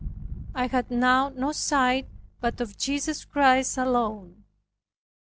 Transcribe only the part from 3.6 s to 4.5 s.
alone.